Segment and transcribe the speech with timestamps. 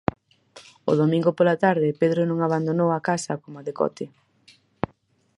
[0.91, 4.05] O domingo pola tarde Pedro non abandonou a casa coma decote.